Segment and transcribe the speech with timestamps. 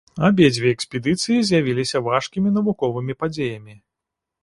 [0.27, 3.81] Абедзве экспедыцыі з'явіліся важкімі навуковымі падзеямі.